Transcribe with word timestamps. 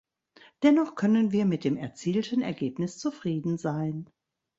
Dennoch 0.63 0.95
können 0.95 1.31
wir 1.31 1.45
mit 1.45 1.63
dem 1.63 1.77
erzielten 1.77 2.41
Ergebnis 2.41 2.97
zufrieden 2.97 3.59
sein. 3.59 4.07